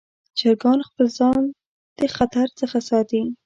چرګان 0.37 0.79
خپل 0.87 1.05
ځان 1.17 1.43
د 1.99 2.01
خطر 2.15 2.47
څخه 2.59 2.77
ساتي. 2.89 3.21